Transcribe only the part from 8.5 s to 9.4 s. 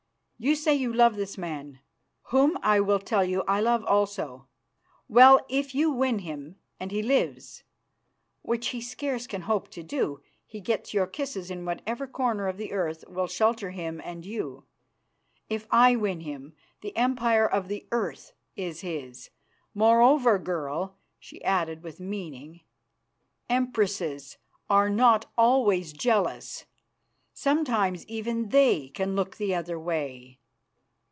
he scarce